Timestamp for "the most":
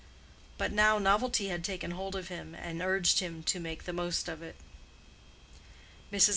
3.83-4.27